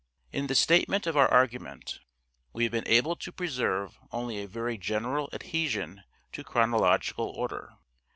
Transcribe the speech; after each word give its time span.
In 0.31 0.47
the 0.47 0.55
statement 0.55 1.05
of 1.05 1.15
our 1.15 1.29
argument 1.29 1.99
we 2.53 2.63
have 2.63 2.71
been 2.71 2.87
able 2.87 3.15
to 3.17 3.31
preserve 3.31 3.99
only 4.11 4.41
a 4.41 4.47
very 4.47 4.75
general 4.79 5.29
adhesion 5.31 6.05
to 6.31 6.43
chronological 6.43 7.27
order. 7.27 7.77